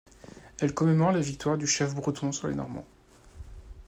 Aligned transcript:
Elle 0.59 0.73
commémore 0.73 1.11
la 1.11 1.19
victoire 1.19 1.59
du 1.59 1.67
chef 1.67 1.93
breton 1.93 2.31
sur 2.31 2.47
les 2.47 2.55
Normands. 2.55 2.87